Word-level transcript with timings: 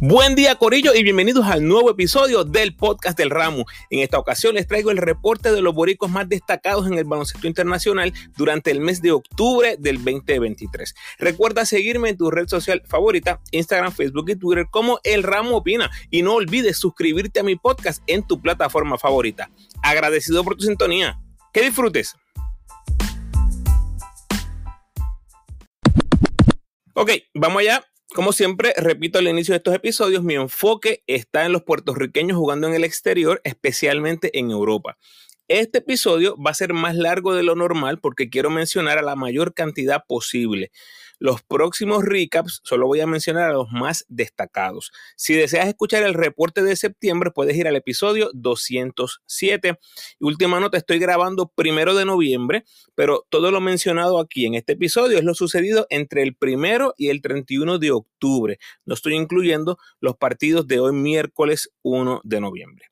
Buen 0.00 0.36
día 0.36 0.54
Corillo 0.54 0.94
y 0.94 1.02
bienvenidos 1.02 1.44
al 1.46 1.66
nuevo 1.66 1.90
episodio 1.90 2.44
del 2.44 2.76
podcast 2.76 3.18
del 3.18 3.30
Ramo. 3.30 3.64
En 3.90 3.98
esta 3.98 4.20
ocasión 4.20 4.54
les 4.54 4.68
traigo 4.68 4.92
el 4.92 4.96
reporte 4.96 5.50
de 5.50 5.60
los 5.60 5.74
boricos 5.74 6.08
más 6.08 6.28
destacados 6.28 6.86
en 6.86 6.94
el 6.94 7.04
baloncesto 7.04 7.48
internacional 7.48 8.12
durante 8.36 8.70
el 8.70 8.78
mes 8.78 9.02
de 9.02 9.10
octubre 9.10 9.74
del 9.76 9.96
2023. 9.96 10.94
Recuerda 11.18 11.66
seguirme 11.66 12.10
en 12.10 12.16
tu 12.16 12.30
red 12.30 12.46
social 12.46 12.80
favorita, 12.86 13.40
Instagram, 13.50 13.90
Facebook 13.90 14.30
y 14.30 14.36
Twitter 14.36 14.66
como 14.70 15.00
El 15.02 15.24
Ramo 15.24 15.56
Opina 15.56 15.90
y 16.10 16.22
no 16.22 16.34
olvides 16.34 16.76
suscribirte 16.76 17.40
a 17.40 17.42
mi 17.42 17.56
podcast 17.56 18.00
en 18.06 18.24
tu 18.24 18.40
plataforma 18.40 18.98
favorita. 18.98 19.50
Agradecido 19.82 20.44
por 20.44 20.54
tu 20.54 20.64
sintonía. 20.64 21.18
Que 21.52 21.62
disfrutes. 21.62 22.14
Ok, 26.94 27.10
vamos 27.34 27.62
allá 27.62 27.84
como 28.14 28.32
siempre, 28.32 28.72
repito 28.76 29.18
al 29.18 29.28
inicio 29.28 29.52
de 29.52 29.58
estos 29.58 29.74
episodios, 29.74 30.22
mi 30.22 30.34
enfoque 30.34 31.02
está 31.06 31.44
en 31.44 31.52
los 31.52 31.62
puertorriqueños 31.62 32.38
jugando 32.38 32.66
en 32.66 32.74
el 32.74 32.84
exterior, 32.84 33.40
especialmente 33.44 34.38
en 34.38 34.50
Europa. 34.50 34.96
Este 35.48 35.78
episodio 35.78 36.36
va 36.36 36.50
a 36.50 36.54
ser 36.54 36.72
más 36.74 36.94
largo 36.94 37.34
de 37.34 37.42
lo 37.42 37.54
normal 37.54 38.00
porque 38.00 38.28
quiero 38.28 38.50
mencionar 38.50 38.98
a 38.98 39.02
la 39.02 39.16
mayor 39.16 39.54
cantidad 39.54 40.04
posible. 40.06 40.70
Los 41.18 41.42
próximos 41.42 42.04
recaps 42.04 42.60
solo 42.62 42.86
voy 42.86 43.00
a 43.00 43.06
mencionar 43.06 43.50
a 43.50 43.52
los 43.52 43.70
más 43.70 44.04
destacados. 44.08 44.92
Si 45.16 45.34
deseas 45.34 45.66
escuchar 45.66 46.04
el 46.04 46.14
reporte 46.14 46.62
de 46.62 46.76
septiembre, 46.76 47.32
puedes 47.32 47.56
ir 47.56 47.66
al 47.66 47.74
episodio 47.74 48.30
207. 48.34 49.78
Y 50.20 50.24
última 50.24 50.60
nota, 50.60 50.78
estoy 50.78 50.98
grabando 51.00 51.48
primero 51.48 51.94
de 51.94 52.04
noviembre, 52.04 52.64
pero 52.94 53.26
todo 53.28 53.50
lo 53.50 53.60
mencionado 53.60 54.20
aquí 54.20 54.46
en 54.46 54.54
este 54.54 54.74
episodio 54.74 55.18
es 55.18 55.24
lo 55.24 55.34
sucedido 55.34 55.86
entre 55.90 56.22
el 56.22 56.36
primero 56.36 56.94
y 56.96 57.08
el 57.08 57.20
31 57.20 57.78
de 57.78 57.90
octubre. 57.90 58.58
No 58.84 58.94
estoy 58.94 59.14
incluyendo 59.14 59.78
los 60.00 60.16
partidos 60.16 60.68
de 60.68 60.78
hoy 60.78 60.92
miércoles 60.92 61.70
1 61.82 62.20
de 62.22 62.40
noviembre. 62.40 62.86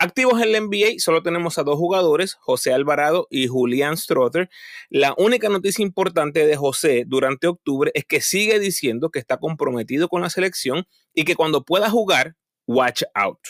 Activos 0.00 0.40
en 0.40 0.52
la 0.52 0.60
NBA 0.60 1.00
solo 1.00 1.24
tenemos 1.24 1.58
a 1.58 1.64
dos 1.64 1.76
jugadores, 1.76 2.34
José 2.34 2.72
Alvarado 2.72 3.26
y 3.30 3.48
Julián 3.48 3.96
Strother. 3.96 4.48
La 4.90 5.12
única 5.18 5.48
noticia 5.48 5.82
importante 5.82 6.46
de 6.46 6.54
José 6.54 7.02
durante 7.04 7.48
octubre 7.48 7.90
es 7.94 8.04
que 8.04 8.20
sigue 8.20 8.60
diciendo 8.60 9.10
que 9.10 9.18
está 9.18 9.38
comprometido 9.38 10.08
con 10.08 10.22
la 10.22 10.30
selección 10.30 10.86
y 11.14 11.24
que 11.24 11.34
cuando 11.34 11.64
pueda 11.64 11.90
jugar, 11.90 12.36
watch 12.68 13.02
out. 13.14 13.40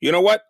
You 0.00 0.10
know 0.10 0.22
what? 0.22 0.40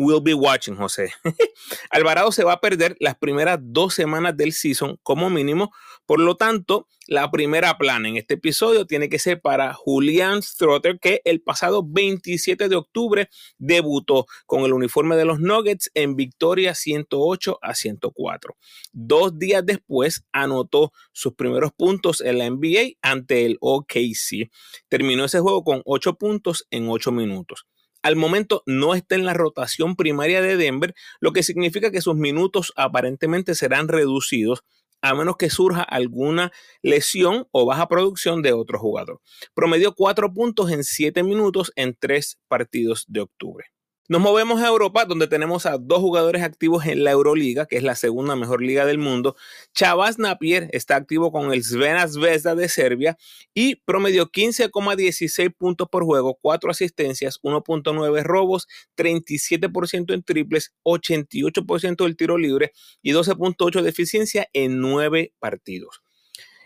We'll 0.00 0.20
be 0.20 0.32
watching, 0.32 0.76
José. 0.76 1.12
Alvarado 1.90 2.30
se 2.30 2.44
va 2.44 2.52
a 2.52 2.60
perder 2.60 2.96
las 3.00 3.16
primeras 3.16 3.58
dos 3.60 3.94
semanas 3.94 4.36
del 4.36 4.52
season 4.52 4.96
como 5.02 5.28
mínimo. 5.28 5.72
Por 6.06 6.20
lo 6.20 6.36
tanto, 6.36 6.86
la 7.08 7.32
primera 7.32 7.76
plana 7.78 8.08
en 8.08 8.16
este 8.16 8.34
episodio 8.34 8.86
tiene 8.86 9.08
que 9.08 9.18
ser 9.18 9.40
para 9.40 9.74
Julian 9.74 10.40
Strotter, 10.40 11.00
que 11.00 11.20
el 11.24 11.40
pasado 11.40 11.82
27 11.84 12.68
de 12.68 12.76
octubre 12.76 13.28
debutó 13.58 14.26
con 14.46 14.62
el 14.62 14.72
uniforme 14.72 15.16
de 15.16 15.24
los 15.24 15.40
Nuggets 15.40 15.90
en 15.94 16.14
victoria 16.14 16.76
108 16.76 17.58
a 17.60 17.74
104. 17.74 18.56
Dos 18.92 19.36
días 19.36 19.66
después 19.66 20.22
anotó 20.30 20.92
sus 21.10 21.34
primeros 21.34 21.72
puntos 21.72 22.20
en 22.20 22.38
la 22.38 22.48
NBA 22.48 22.98
ante 23.02 23.46
el 23.46 23.56
OKC. 23.60 24.48
Terminó 24.88 25.24
ese 25.24 25.40
juego 25.40 25.64
con 25.64 25.82
8 25.84 26.14
puntos 26.14 26.68
en 26.70 26.88
8 26.88 27.10
minutos 27.10 27.66
al 28.02 28.16
momento 28.16 28.62
no 28.66 28.94
está 28.94 29.14
en 29.14 29.24
la 29.24 29.34
rotación 29.34 29.96
primaria 29.96 30.40
de 30.40 30.56
Denver, 30.56 30.94
lo 31.20 31.32
que 31.32 31.42
significa 31.42 31.90
que 31.90 32.00
sus 32.00 32.14
minutos 32.14 32.72
aparentemente 32.76 33.54
serán 33.54 33.88
reducidos 33.88 34.64
a 35.00 35.14
menos 35.14 35.36
que 35.36 35.50
surja 35.50 35.82
alguna 35.82 36.52
lesión 36.82 37.46
o 37.52 37.66
baja 37.66 37.88
producción 37.88 38.42
de 38.42 38.52
otro 38.52 38.78
jugador. 38.78 39.20
Promedió 39.54 39.94
cuatro 39.94 40.32
puntos 40.32 40.70
en 40.70 40.84
siete 40.84 41.22
minutos 41.22 41.72
en 41.76 41.96
tres 41.98 42.38
partidos 42.48 43.04
de 43.08 43.20
octubre. 43.20 43.66
Nos 44.10 44.22
movemos 44.22 44.62
a 44.62 44.68
Europa, 44.68 45.04
donde 45.04 45.26
tenemos 45.26 45.66
a 45.66 45.76
dos 45.76 45.98
jugadores 45.98 46.42
activos 46.42 46.86
en 46.86 47.04
la 47.04 47.10
Euroliga, 47.10 47.66
que 47.66 47.76
es 47.76 47.82
la 47.82 47.94
segunda 47.94 48.36
mejor 48.36 48.62
liga 48.62 48.86
del 48.86 48.96
mundo. 48.96 49.36
Chavas 49.74 50.18
Napier 50.18 50.70
está 50.72 50.96
activo 50.96 51.30
con 51.30 51.52
el 51.52 51.62
Svena 51.62 52.08
Zvezda 52.08 52.54
de 52.54 52.70
Serbia 52.70 53.18
y 53.52 53.76
promedió 53.76 54.32
15,16 54.32 55.54
puntos 55.54 55.88
por 55.90 56.04
juego, 56.04 56.38
4 56.40 56.70
asistencias, 56.70 57.38
1.9 57.42 58.22
robos, 58.22 58.66
37% 58.96 60.14
en 60.14 60.22
triples, 60.22 60.72
88% 60.84 62.04
del 62.04 62.16
tiro 62.16 62.38
libre 62.38 62.72
y 63.02 63.12
12.8 63.12 63.82
de 63.82 63.90
eficiencia 63.90 64.48
en 64.54 64.80
9 64.80 65.34
partidos. 65.38 66.00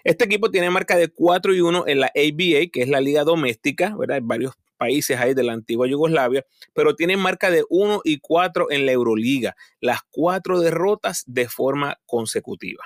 Este 0.04 0.26
equipo 0.26 0.48
tiene 0.52 0.70
marca 0.70 0.96
de 0.96 1.08
4 1.08 1.54
y 1.54 1.60
1 1.60 1.88
en 1.88 1.98
la 1.98 2.06
ABA, 2.06 2.70
que 2.72 2.82
es 2.82 2.88
la 2.88 3.00
liga 3.00 3.24
doméstica, 3.24 3.96
¿verdad? 3.96 4.18
Hay 4.18 4.22
varios 4.24 4.54
países 4.82 5.16
ahí 5.20 5.32
de 5.32 5.44
la 5.44 5.52
antigua 5.52 5.86
Yugoslavia, 5.86 6.44
pero 6.72 6.96
tienen 6.96 7.20
marca 7.20 7.52
de 7.52 7.64
1 7.68 8.00
y 8.02 8.18
4 8.18 8.72
en 8.72 8.84
la 8.84 8.90
Euroliga, 8.90 9.54
las 9.80 10.00
cuatro 10.10 10.58
derrotas 10.58 11.22
de 11.26 11.48
forma 11.48 12.00
consecutiva. 12.04 12.82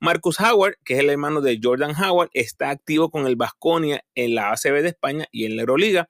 Marcus 0.00 0.40
Howard, 0.40 0.76
que 0.86 0.94
es 0.94 1.00
el 1.00 1.10
hermano 1.10 1.42
de 1.42 1.60
Jordan 1.62 1.94
Howard, 2.02 2.30
está 2.32 2.70
activo 2.70 3.10
con 3.10 3.26
el 3.26 3.36
Vasconia 3.36 4.02
en 4.14 4.34
la 4.34 4.52
ACB 4.52 4.80
de 4.80 4.88
España 4.88 5.26
y 5.30 5.44
en 5.44 5.56
la 5.56 5.62
Euroliga. 5.62 6.08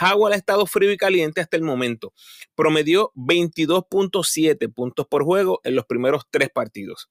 Howard 0.00 0.34
ha 0.34 0.36
estado 0.36 0.66
frío 0.66 0.92
y 0.92 0.96
caliente 0.96 1.40
hasta 1.40 1.56
el 1.56 1.64
momento. 1.64 2.12
Promedió 2.54 3.10
22.7 3.16 4.72
puntos 4.72 5.08
por 5.08 5.24
juego 5.24 5.60
en 5.64 5.74
los 5.74 5.84
primeros 5.84 6.22
tres 6.30 6.48
partidos 6.54 7.10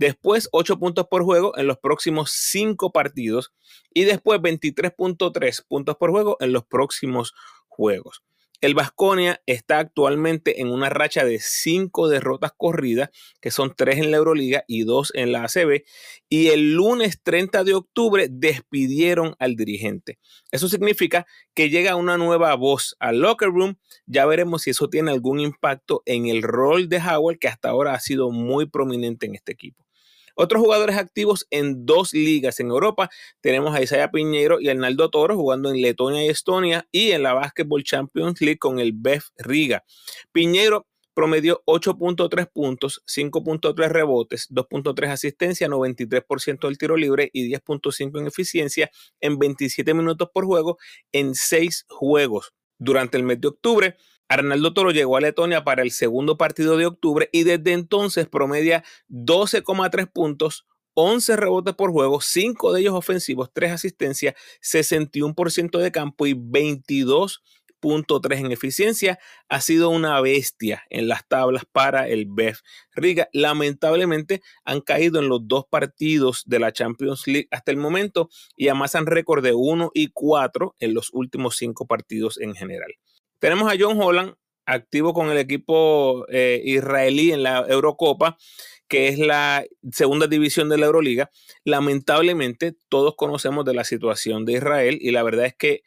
después 0.00 0.48
8 0.52 0.78
puntos 0.78 1.06
por 1.08 1.24
juego 1.24 1.56
en 1.58 1.66
los 1.66 1.76
próximos 1.78 2.32
5 2.32 2.90
partidos 2.90 3.52
y 3.92 4.04
después 4.04 4.40
23.3 4.40 5.66
puntos 5.68 5.96
por 5.96 6.10
juego 6.10 6.38
en 6.40 6.52
los 6.54 6.64
próximos 6.64 7.34
juegos. 7.68 8.22
El 8.62 8.74
Vasconia 8.74 9.42
está 9.46 9.78
actualmente 9.78 10.60
en 10.60 10.68
una 10.68 10.88
racha 10.88 11.24
de 11.24 11.38
5 11.38 12.08
derrotas 12.08 12.52
corridas, 12.56 13.10
que 13.40 13.50
son 13.50 13.74
3 13.74 13.98
en 13.98 14.10
la 14.10 14.18
Euroliga 14.18 14.64
y 14.66 14.84
2 14.84 15.12
en 15.14 15.32
la 15.32 15.44
ACB, 15.44 15.84
y 16.28 16.48
el 16.48 16.72
lunes 16.72 17.22
30 17.22 17.64
de 17.64 17.74
octubre 17.74 18.28
despidieron 18.30 19.34
al 19.38 19.56
dirigente. 19.56 20.18
Eso 20.50 20.68
significa 20.68 21.26
que 21.54 21.68
llega 21.68 21.96
una 21.96 22.18
nueva 22.18 22.54
voz 22.54 22.96
al 23.00 23.20
locker 23.20 23.48
room. 23.48 23.76
Ya 24.06 24.24
veremos 24.26 24.62
si 24.62 24.70
eso 24.70 24.88
tiene 24.88 25.10
algún 25.10 25.40
impacto 25.40 26.02
en 26.04 26.26
el 26.26 26.42
rol 26.42 26.88
de 26.88 26.98
Howard, 26.98 27.38
que 27.38 27.48
hasta 27.48 27.70
ahora 27.70 27.94
ha 27.94 28.00
sido 28.00 28.30
muy 28.30 28.66
prominente 28.66 29.24
en 29.24 29.34
este 29.34 29.52
equipo. 29.52 29.86
Otros 30.34 30.62
jugadores 30.62 30.96
activos 30.96 31.46
en 31.50 31.86
dos 31.86 32.12
ligas 32.12 32.60
en 32.60 32.68
Europa 32.68 33.10
tenemos 33.40 33.74
a 33.74 33.82
Isaiah 33.82 34.10
Piñero 34.10 34.60
y 34.60 34.68
Arnaldo 34.68 35.10
Toro 35.10 35.36
jugando 35.36 35.70
en 35.70 35.80
Letonia 35.80 36.24
y 36.24 36.28
Estonia 36.28 36.86
y 36.92 37.12
en 37.12 37.22
la 37.22 37.34
Basketball 37.34 37.84
Champions 37.84 38.40
League 38.40 38.58
con 38.58 38.78
el 38.78 38.92
BEF 38.92 39.28
Riga. 39.38 39.84
Piñero 40.32 40.86
promedió 41.14 41.62
8.3 41.66 42.50
puntos, 42.52 43.02
5.3 43.06 43.88
rebotes, 43.88 44.48
2.3 44.50 45.08
asistencia, 45.08 45.68
93% 45.68 46.66
del 46.66 46.78
tiro 46.78 46.96
libre 46.96 47.30
y 47.32 47.50
10.5 47.50 48.20
en 48.20 48.26
eficiencia 48.26 48.90
en 49.20 49.38
27 49.38 49.92
minutos 49.94 50.28
por 50.32 50.46
juego 50.46 50.78
en 51.12 51.34
6 51.34 51.86
juegos. 51.88 52.52
Durante 52.78 53.18
el 53.18 53.24
mes 53.24 53.38
de 53.40 53.48
octubre, 53.48 53.96
Arnaldo 54.30 54.72
Toro 54.72 54.92
llegó 54.92 55.16
a 55.16 55.20
Letonia 55.20 55.64
para 55.64 55.82
el 55.82 55.90
segundo 55.90 56.38
partido 56.38 56.76
de 56.76 56.86
octubre 56.86 57.28
y 57.32 57.42
desde 57.42 57.72
entonces 57.72 58.28
promedia 58.28 58.84
12,3 59.08 60.08
puntos, 60.08 60.68
11 60.94 61.36
rebotes 61.36 61.74
por 61.74 61.90
juego, 61.90 62.20
5 62.20 62.72
de 62.72 62.80
ellos 62.80 62.94
ofensivos, 62.94 63.50
3 63.52 63.72
asistencias, 63.72 64.36
61% 64.62 65.78
de 65.78 65.90
campo 65.90 66.28
y 66.28 66.34
22.3 66.34 68.38
en 68.38 68.52
eficiencia. 68.52 69.18
Ha 69.48 69.60
sido 69.60 69.90
una 69.90 70.20
bestia 70.20 70.84
en 70.90 71.08
las 71.08 71.26
tablas 71.26 71.64
para 71.64 72.06
el 72.06 72.26
BEF 72.28 72.60
Riga. 72.92 73.28
Lamentablemente 73.32 74.42
han 74.64 74.80
caído 74.80 75.18
en 75.18 75.28
los 75.28 75.48
dos 75.48 75.64
partidos 75.68 76.44
de 76.46 76.60
la 76.60 76.72
Champions 76.72 77.26
League 77.26 77.48
hasta 77.50 77.72
el 77.72 77.78
momento 77.78 78.30
y 78.54 78.68
además 78.68 78.94
han 78.94 79.06
récord 79.06 79.42
de 79.42 79.54
1 79.54 79.90
y 79.92 80.12
4 80.12 80.76
en 80.78 80.94
los 80.94 81.10
últimos 81.12 81.56
5 81.56 81.88
partidos 81.88 82.40
en 82.40 82.54
general. 82.54 82.94
Tenemos 83.40 83.72
a 83.72 83.76
John 83.78 84.00
Holland 84.00 84.34
activo 84.66 85.14
con 85.14 85.30
el 85.30 85.38
equipo 85.38 86.26
eh, 86.28 86.60
israelí 86.62 87.32
en 87.32 87.42
la 87.42 87.64
Eurocopa, 87.66 88.36
que 88.86 89.08
es 89.08 89.18
la 89.18 89.64
segunda 89.90 90.26
división 90.26 90.68
de 90.68 90.76
la 90.76 90.86
Euroliga. 90.86 91.30
Lamentablemente, 91.64 92.74
todos 92.90 93.14
conocemos 93.16 93.64
de 93.64 93.74
la 93.74 93.84
situación 93.84 94.44
de 94.44 94.52
Israel 94.54 94.98
y 95.00 95.10
la 95.10 95.22
verdad 95.22 95.46
es 95.46 95.54
que 95.56 95.80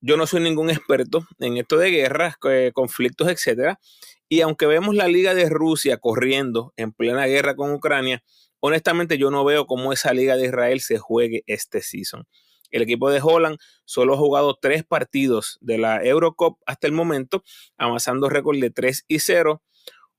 yo 0.00 0.16
no 0.16 0.26
soy 0.26 0.40
ningún 0.40 0.70
experto 0.70 1.26
en 1.40 1.56
esto 1.56 1.76
de 1.78 1.90
guerras, 1.90 2.36
eh, 2.48 2.70
conflictos, 2.72 3.28
etcétera. 3.28 3.80
Y 4.28 4.42
aunque 4.42 4.66
vemos 4.66 4.94
la 4.94 5.08
Liga 5.08 5.34
de 5.34 5.48
Rusia 5.48 5.98
corriendo 5.98 6.72
en 6.76 6.92
plena 6.92 7.26
guerra 7.26 7.56
con 7.56 7.72
Ucrania, 7.72 8.22
honestamente 8.60 9.18
yo 9.18 9.32
no 9.32 9.44
veo 9.44 9.66
cómo 9.66 9.92
esa 9.92 10.14
Liga 10.14 10.36
de 10.36 10.46
Israel 10.46 10.80
se 10.80 10.98
juegue 10.98 11.42
este 11.48 11.82
season. 11.82 12.24
El 12.70 12.82
equipo 12.82 13.10
de 13.10 13.20
Holland 13.22 13.58
solo 13.84 14.14
ha 14.14 14.16
jugado 14.16 14.58
tres 14.60 14.84
partidos 14.84 15.58
de 15.60 15.78
la 15.78 16.04
Eurocup 16.04 16.58
hasta 16.66 16.86
el 16.86 16.92
momento, 16.92 17.42
avanzando 17.76 18.28
récord 18.28 18.58
de 18.58 18.70
3 18.70 19.04
y 19.08 19.18
0, 19.18 19.62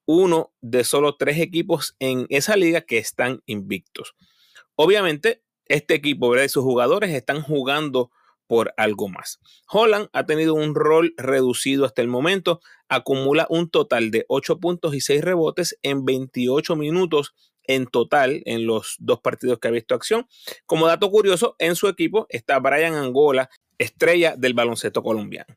uno 0.05 0.53
de 0.61 0.83
solo 0.83 1.15
tres 1.15 1.39
equipos 1.39 1.95
en 1.99 2.25
esa 2.29 2.55
liga 2.55 2.81
que 2.81 2.97
están 2.97 3.41
invictos. 3.45 4.15
Obviamente, 4.75 5.43
este 5.65 5.93
equipo 5.93 6.35
y 6.35 6.49
sus 6.49 6.63
jugadores 6.63 7.11
están 7.11 7.41
jugando 7.41 8.11
por 8.47 8.73
algo 8.75 9.07
más. 9.07 9.39
Holland 9.69 10.09
ha 10.11 10.25
tenido 10.25 10.53
un 10.53 10.75
rol 10.75 11.13
reducido 11.15 11.85
hasta 11.85 12.01
el 12.01 12.09
momento, 12.09 12.59
acumula 12.89 13.47
un 13.49 13.69
total 13.69 14.11
de 14.11 14.25
8 14.27 14.59
puntos 14.59 14.93
y 14.93 14.99
6 14.99 15.21
rebotes 15.23 15.79
en 15.83 16.03
28 16.03 16.75
minutos 16.75 17.33
en 17.75 17.87
total 17.87 18.41
en 18.45 18.65
los 18.65 18.95
dos 18.99 19.19
partidos 19.21 19.59
que 19.59 19.67
ha 19.67 19.71
visto 19.71 19.95
acción. 19.95 20.27
Como 20.65 20.87
dato 20.87 21.09
curioso, 21.09 21.55
en 21.59 21.75
su 21.75 21.87
equipo 21.87 22.25
está 22.29 22.59
Brian 22.59 22.93
Angola, 22.93 23.49
estrella 23.77 24.35
del 24.37 24.53
baloncesto 24.53 25.01
colombiano. 25.03 25.55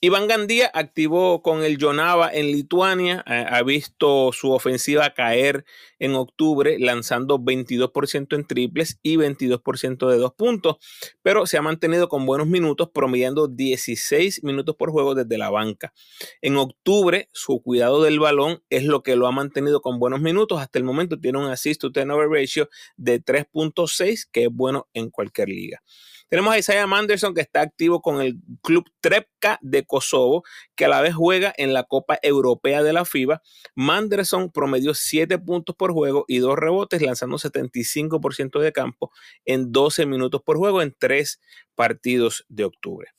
Iván 0.00 0.28
Gandía 0.28 0.70
activó 0.74 1.40
con 1.40 1.64
el 1.64 1.78
Jonava 1.80 2.30
en 2.30 2.52
Lituania, 2.52 3.24
eh, 3.26 3.46
ha 3.48 3.62
visto 3.62 4.30
su 4.30 4.52
ofensiva 4.52 5.14
caer 5.14 5.64
en 5.98 6.14
octubre, 6.14 6.78
lanzando 6.78 7.38
22% 7.38 8.36
en 8.36 8.46
triples 8.46 8.98
y 9.02 9.16
22% 9.16 10.06
de 10.10 10.18
dos 10.18 10.34
puntos, 10.34 10.76
pero 11.22 11.46
se 11.46 11.56
ha 11.56 11.62
mantenido 11.62 12.10
con 12.10 12.26
buenos 12.26 12.46
minutos, 12.46 12.90
promediando 12.92 13.48
16 13.48 14.44
minutos 14.44 14.76
por 14.76 14.90
juego 14.90 15.14
desde 15.14 15.38
la 15.38 15.48
banca. 15.48 15.94
En 16.42 16.58
octubre, 16.58 17.30
su 17.32 17.62
cuidado 17.62 18.02
del 18.02 18.20
balón 18.20 18.62
es 18.68 18.84
lo 18.84 19.02
que 19.02 19.16
lo 19.16 19.26
ha 19.26 19.32
mantenido 19.32 19.80
con 19.80 19.98
buenos 19.98 20.20
minutos. 20.20 20.60
Hasta 20.60 20.78
el 20.78 20.84
momento 20.84 21.18
tiene 21.18 21.38
un 21.38 21.46
assist 21.46 21.80
to 21.80 21.90
turnover 21.90 22.28
ratio 22.28 22.68
de 22.98 23.24
3.6, 23.24 24.28
que 24.30 24.44
es 24.44 24.50
bueno 24.52 24.88
en 24.92 25.08
cualquier 25.08 25.48
liga. 25.48 25.82
Tenemos 26.28 26.52
a 26.52 26.58
Isaiah 26.58 26.86
Manderson 26.86 27.34
que 27.34 27.40
está 27.40 27.60
activo 27.60 28.02
con 28.02 28.20
el 28.20 28.36
club 28.62 28.90
Trepka 29.00 29.58
de 29.62 29.84
Kosovo, 29.84 30.42
que 30.74 30.86
a 30.86 30.88
la 30.88 31.00
vez 31.00 31.14
juega 31.14 31.54
en 31.56 31.72
la 31.72 31.84
Copa 31.84 32.18
Europea 32.20 32.82
de 32.82 32.92
la 32.92 33.04
FIBA. 33.04 33.42
Manderson 33.76 34.50
promedió 34.50 34.94
7 34.94 35.38
puntos 35.38 35.76
por 35.76 35.92
juego 35.92 36.24
y 36.26 36.38
2 36.38 36.56
rebotes, 36.56 37.00
lanzando 37.00 37.38
75% 37.38 38.58
de 38.58 38.72
campo 38.72 39.12
en 39.44 39.70
12 39.70 40.06
minutos 40.06 40.42
por 40.42 40.56
juego 40.56 40.82
en 40.82 40.94
3 40.98 41.40
partidos 41.76 42.44
de 42.48 42.64
octubre. 42.64 43.10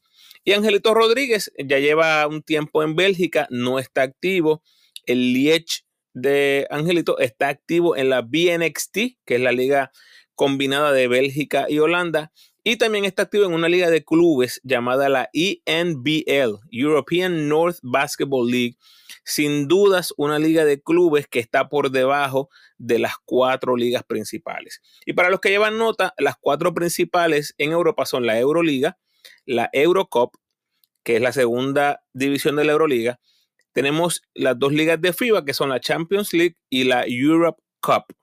Y 0.44 0.54
Angelito 0.54 0.94
Rodríguez 0.94 1.52
ya 1.58 1.80
lleva 1.80 2.28
un 2.28 2.42
tiempo 2.42 2.84
en 2.84 2.96
Bélgica, 2.96 3.48
no 3.50 3.80
está 3.80 4.02
activo. 4.02 4.64
El 5.06 5.34
Liech 5.34 5.86
de 6.14 6.68
Angelito 6.70 7.20
está 7.20 7.48
activo 7.50 7.96
en 7.96 8.10
la 8.10 8.22
BNXT, 8.22 8.98
que 9.26 9.36
es 9.36 9.42
la 9.42 9.52
liga 9.52 9.92
combinada 10.36 10.92
de 10.92 11.08
Bélgica 11.08 11.66
y 11.68 11.80
Holanda, 11.80 12.32
y 12.70 12.76
también 12.76 13.06
está 13.06 13.22
activo 13.22 13.46
en 13.46 13.54
una 13.54 13.70
liga 13.70 13.90
de 13.90 14.04
clubes 14.04 14.60
llamada 14.62 15.08
la 15.08 15.30
ENBL, 15.32 16.60
European 16.70 17.48
North 17.48 17.78
Basketball 17.82 18.52
League. 18.52 18.76
Sin 19.24 19.70
dudas, 19.70 20.14
una 20.18 20.38
liga 20.38 20.66
de 20.66 20.82
clubes 20.82 21.30
que 21.30 21.40
está 21.40 21.70
por 21.70 21.92
debajo 21.92 22.50
de 22.78 23.00
las 23.00 23.14
cuatro 23.24 23.78
ligas 23.78 24.04
principales. 24.04 24.82
Y 25.06 25.14
para 25.14 25.30
los 25.30 25.40
que 25.40 25.48
llevan 25.48 25.78
nota, 25.78 26.14
las 26.18 26.36
cuatro 26.36 26.74
principales 26.74 27.56
en 27.58 27.72
Europa 27.72 28.06
son 28.06 28.26
la 28.26 28.38
Euroliga, 28.38 28.98
la 29.46 29.70
Eurocup, 29.72 30.36
que 31.04 31.16
es 31.16 31.22
la 31.22 31.32
segunda 31.32 32.04
división 32.12 32.58
de 32.58 32.66
la 32.66 32.74
Euroliga. 32.74 33.22
Tenemos 33.72 34.24
las 34.34 34.60
dos 34.60 34.74
ligas 34.74 35.00
de 35.00 35.14
FIBA, 35.14 35.46
que 35.46 35.54
son 35.54 35.70
la 35.70 35.80
Champions 35.80 36.34
League 36.34 36.58
y 36.70 36.84
la 36.84 37.06
Europe 37.08 37.64
Cup, 37.80 38.14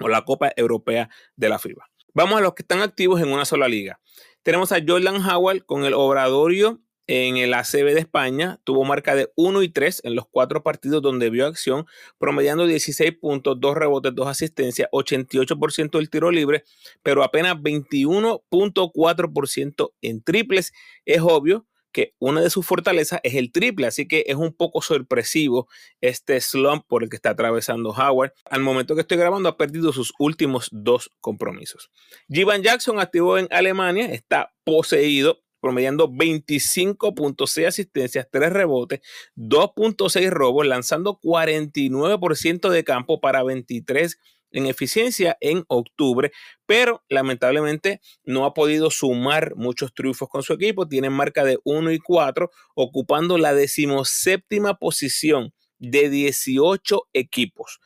o 0.00 0.08
la 0.08 0.24
Copa 0.24 0.54
Europea 0.56 1.10
de 1.36 1.50
la 1.50 1.58
FIBA. 1.58 1.87
Vamos 2.18 2.40
a 2.40 2.42
los 2.42 2.54
que 2.54 2.62
están 2.62 2.80
activos 2.80 3.22
en 3.22 3.28
una 3.28 3.44
sola 3.44 3.68
liga. 3.68 4.00
Tenemos 4.42 4.72
a 4.72 4.80
Jordan 4.84 5.24
Howell 5.24 5.64
con 5.64 5.84
el 5.84 5.94
Obradorio 5.94 6.80
en 7.06 7.36
el 7.36 7.54
ACB 7.54 7.94
de 7.94 8.00
España. 8.00 8.58
Tuvo 8.64 8.84
marca 8.84 9.14
de 9.14 9.30
1 9.36 9.62
y 9.62 9.68
3 9.68 10.00
en 10.02 10.16
los 10.16 10.26
cuatro 10.26 10.64
partidos 10.64 11.00
donde 11.00 11.30
vio 11.30 11.46
acción, 11.46 11.86
promediando 12.18 12.66
16 12.66 13.12
puntos, 13.20 13.60
2 13.60 13.76
rebotes, 13.76 14.12
2 14.16 14.26
asistencias, 14.26 14.88
88% 14.90 15.96
del 15.96 16.10
tiro 16.10 16.32
libre, 16.32 16.64
pero 17.04 17.22
apenas 17.22 17.54
21.4% 17.54 19.92
en 20.02 20.20
triples. 20.20 20.72
Es 21.06 21.20
obvio 21.20 21.66
que 21.92 22.14
una 22.18 22.40
de 22.40 22.50
sus 22.50 22.66
fortalezas 22.66 23.20
es 23.22 23.34
el 23.34 23.52
triple, 23.52 23.86
así 23.86 24.06
que 24.06 24.24
es 24.26 24.36
un 24.36 24.52
poco 24.52 24.82
sorpresivo 24.82 25.68
este 26.00 26.40
slump 26.40 26.84
por 26.86 27.02
el 27.02 27.08
que 27.08 27.16
está 27.16 27.30
atravesando 27.30 27.90
Howard. 27.90 28.32
Al 28.44 28.60
momento 28.60 28.94
que 28.94 29.02
estoy 29.02 29.18
grabando 29.18 29.48
ha 29.48 29.56
perdido 29.56 29.92
sus 29.92 30.12
últimos 30.18 30.68
dos 30.72 31.10
compromisos. 31.20 31.90
Jivan 32.28 32.62
Jackson 32.62 33.00
activo 33.00 33.38
en 33.38 33.48
Alemania, 33.50 34.12
está 34.12 34.54
poseído 34.64 35.42
promediando 35.60 36.08
25.6 36.08 37.66
asistencias, 37.66 38.28
3 38.30 38.52
rebotes, 38.52 39.00
2.6 39.36 40.30
robos, 40.30 40.66
lanzando 40.66 41.18
49% 41.20 42.70
de 42.70 42.84
campo 42.84 43.20
para 43.20 43.42
23 43.42 44.18
en 44.50 44.66
eficiencia 44.66 45.36
en 45.40 45.64
octubre, 45.68 46.32
pero 46.66 47.04
lamentablemente 47.08 48.00
no 48.24 48.44
ha 48.44 48.54
podido 48.54 48.90
sumar 48.90 49.54
muchos 49.56 49.94
triunfos 49.94 50.28
con 50.28 50.42
su 50.42 50.52
equipo. 50.52 50.88
Tiene 50.88 51.10
marca 51.10 51.44
de 51.44 51.58
1 51.64 51.92
y 51.92 51.98
4, 51.98 52.50
ocupando 52.74 53.38
la 53.38 53.54
decimoséptima 53.54 54.78
posición 54.78 55.52
de 55.78 56.10
18 56.10 57.08
equipos. 57.12 57.80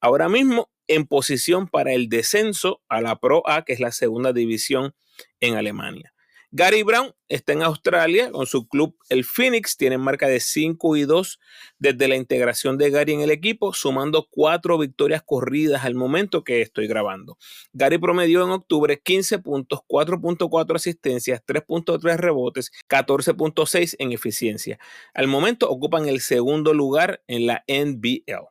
Ahora 0.00 0.28
mismo 0.28 0.70
en 0.86 1.06
posición 1.06 1.68
para 1.68 1.92
el 1.92 2.08
descenso 2.08 2.82
a 2.88 3.00
la 3.00 3.16
Pro 3.16 3.42
A, 3.48 3.62
que 3.64 3.74
es 3.74 3.80
la 3.80 3.92
segunda 3.92 4.32
división 4.32 4.94
en 5.40 5.56
Alemania. 5.56 6.12
Gary 6.50 6.82
Brown 6.82 7.12
está 7.28 7.52
en 7.52 7.62
Australia 7.62 8.32
con 8.32 8.46
su 8.46 8.66
club 8.68 8.96
el 9.10 9.26
Phoenix, 9.26 9.76
tiene 9.76 9.98
marca 9.98 10.28
de 10.28 10.40
5 10.40 10.96
y 10.96 11.02
2 11.02 11.38
desde 11.78 12.08
la 12.08 12.16
integración 12.16 12.78
de 12.78 12.88
Gary 12.88 13.12
en 13.12 13.20
el 13.20 13.30
equipo, 13.30 13.74
sumando 13.74 14.28
cuatro 14.30 14.78
victorias 14.78 15.22
corridas 15.22 15.84
al 15.84 15.94
momento 15.94 16.44
que 16.44 16.62
estoy 16.62 16.86
grabando. 16.86 17.36
Gary 17.74 17.98
promedió 17.98 18.44
en 18.44 18.50
octubre 18.50 18.98
15 18.98 19.40
puntos, 19.40 19.80
4.4 19.86 20.76
asistencias, 20.76 21.42
3.3 21.44 22.16
rebotes, 22.16 22.72
14.6 22.88 23.96
en 23.98 24.12
eficiencia. 24.12 24.78
Al 25.12 25.26
momento 25.26 25.68
ocupan 25.68 26.08
el 26.08 26.20
segundo 26.22 26.72
lugar 26.72 27.22
en 27.26 27.46
la 27.46 27.62
NBL. 27.68 28.48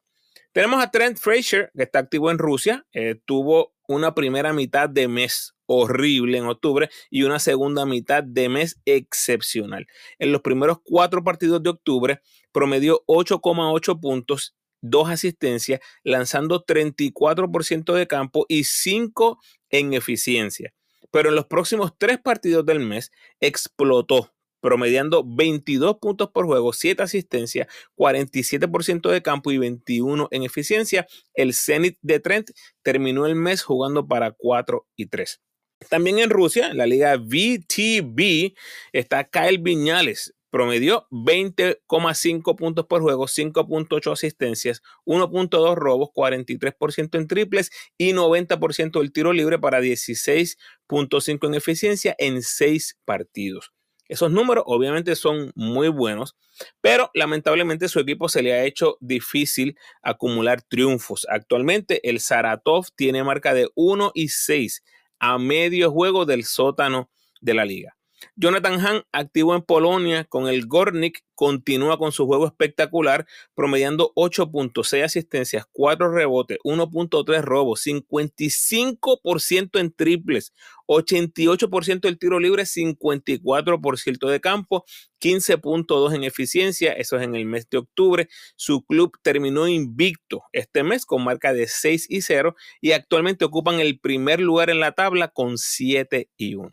Tenemos 0.52 0.84
a 0.84 0.92
Trent 0.92 1.18
Frazier, 1.18 1.72
que 1.76 1.84
está 1.84 2.00
activo 2.00 2.32
en 2.32 2.38
Rusia. 2.38 2.86
Eh, 2.92 3.16
tuvo 3.26 3.77
una 3.88 4.14
primera 4.14 4.54
mitad 4.54 4.90
de 4.90 5.08
mes 5.08 5.56
horrible 5.66 6.38
en 6.38 6.46
octubre 6.46 6.90
y 7.10 7.24
una 7.24 7.40
segunda 7.40 7.86
mitad 7.86 8.24
de 8.24 8.50
mes 8.50 8.80
excepcional. 8.86 9.88
En 10.20 10.32
los 10.32 10.42
primeros 10.42 10.80
cuatro 10.84 11.24
partidos 11.24 11.62
de 11.64 11.70
octubre 11.70 12.22
promedió 12.52 13.04
8,8 13.08 14.00
puntos, 14.00 14.56
dos 14.82 15.10
asistencias, 15.10 15.80
lanzando 16.04 16.66
34% 16.66 17.94
de 17.94 18.08
campo 18.08 18.46
y 18.48 18.64
5 18.64 19.40
en 19.70 19.94
eficiencia. 19.94 20.74
Pero 21.12 21.30
en 21.30 21.36
los 21.36 21.46
próximos 21.46 21.94
tres 21.98 22.20
partidos 22.20 22.66
del 22.66 22.80
mes 22.80 23.12
explotó 23.40 24.34
promediando 24.60 25.24
22 25.26 25.98
puntos 26.00 26.30
por 26.32 26.46
juego, 26.46 26.74
7 26.74 27.04
asistencias, 27.04 27.68
47% 27.96 29.10
de 29.10 29.22
campo 29.22 29.52
y 29.52 29.58
21 29.58 30.28
en 30.32 30.44
eficiencia. 30.44 31.08
El 31.34 31.54
Zenit 31.54 31.98
de 32.02 32.20
Trent 32.20 32.50
terminó 32.84 33.26
el 33.26 33.36
mes 33.36 33.64
jugando 33.64 34.08
para 34.08 34.32
4 34.32 34.86
y 34.96 35.08
3. 35.08 35.42
También 35.90 36.20
en 36.20 36.30
Rusia, 36.30 36.70
en 36.70 36.78
la 36.78 36.88
liga 36.88 37.16
VTB, 37.18 38.54
está 38.94 39.24
Kyle 39.26 39.60
Viñales. 39.60 40.34
Promedió 40.50 41.08
20,5 41.12 42.56
puntos 42.56 42.88
por 42.88 43.02
juego, 43.02 43.28
5.8 43.28 44.12
asistencias, 44.12 44.82
1.2 45.06 45.76
robos, 45.76 46.10
43% 46.16 47.18
en 47.18 47.28
triples 47.28 47.70
y 47.98 48.14
90% 48.14 49.00
del 49.00 49.12
tiro 49.12 49.34
libre 49.34 49.60
para 49.60 49.82
16.5 49.82 51.48
en 51.48 51.54
eficiencia 51.54 52.16
en 52.18 52.42
6 52.42 52.98
partidos. 53.06 53.77
Esos 54.08 54.32
números 54.32 54.64
obviamente 54.68 55.16
son 55.16 55.52
muy 55.56 55.90
buenos, 55.90 56.36
pero 56.82 57.12
lamentablemente 57.14 57.90
su 57.90 58.00
equipo 58.00 58.30
se 58.30 58.42
le 58.42 58.54
ha 58.54 58.64
hecho 58.64 58.98
difícil 59.02 59.78
acumular 60.02 60.62
triunfos. 60.62 61.28
Actualmente 61.30 62.08
el 62.10 62.20
Saratov 62.20 62.88
tiene 62.96 63.24
marca 63.24 63.54
de 63.54 63.70
1 63.76 64.12
y 64.14 64.30
6 64.30 64.84
a 65.20 65.38
medio 65.38 65.92
juego 65.92 66.26
del 66.26 66.46
sótano 66.46 67.10
de 67.42 67.54
la 67.54 67.66
liga. 67.66 67.97
Jonathan 68.36 68.80
Hahn, 68.80 69.04
activo 69.12 69.56
en 69.56 69.62
Polonia 69.62 70.24
con 70.24 70.48
el 70.48 70.66
Gornik, 70.66 71.24
continúa 71.36 72.00
con 72.00 72.12
su 72.12 72.26
juego 72.26 72.48
espectacular, 72.48 73.28
promediando 73.54 74.12
8.6 74.16 75.04
asistencias, 75.04 75.66
4 75.72 76.12
rebotes, 76.12 76.58
1.3 76.64 77.42
robos, 77.42 77.86
55% 77.86 79.80
en 79.80 79.92
triples, 79.92 80.54
88% 80.88 82.02
del 82.02 82.18
tiro 82.18 82.40
libre, 82.40 82.64
54% 82.64 84.28
de 84.28 84.42
campo, 84.42 84.84
15.2 85.22 86.16
en 86.16 86.24
eficiencia, 86.24 86.94
eso 86.94 87.18
es 87.18 87.24
en 87.24 87.36
el 87.36 87.46
mes 87.46 87.70
de 87.70 87.78
octubre. 87.78 88.30
Su 88.56 88.84
club 88.86 89.18
terminó 89.22 89.68
invicto 89.68 90.44
este 90.54 90.84
mes 90.84 91.06
con 91.06 91.24
marca 91.24 91.54
de 91.54 91.68
6 91.68 92.08
y 92.10 92.22
0 92.22 92.56
y 92.82 92.94
actualmente 92.94 93.46
ocupan 93.46 93.80
el 93.80 94.00
primer 94.00 94.40
lugar 94.40 94.70
en 94.70 94.80
la 94.80 94.94
tabla 94.94 95.28
con 95.28 95.58
7 95.58 96.30
y 96.38 96.56
1. 96.56 96.72